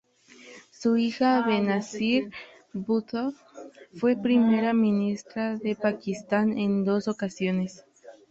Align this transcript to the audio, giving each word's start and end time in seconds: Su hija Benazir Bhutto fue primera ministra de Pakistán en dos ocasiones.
Su 0.71 0.97
hija 0.97 1.45
Benazir 1.45 2.31
Bhutto 2.73 3.33
fue 3.93 4.15
primera 4.17 4.73
ministra 4.73 5.57
de 5.57 5.75
Pakistán 5.75 6.57
en 6.57 6.83
dos 6.83 7.07
ocasiones. 7.07 7.85